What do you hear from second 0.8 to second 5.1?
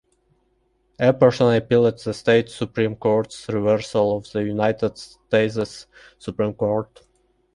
Epperson appealed the State Supreme Court's reversal to the United